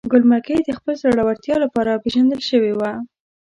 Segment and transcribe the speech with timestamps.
[0.11, 2.91] ګل مکۍ د خپل زړورتیا لپاره پیژندل شوې وه.